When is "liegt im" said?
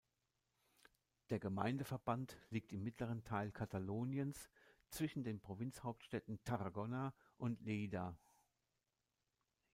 2.49-2.83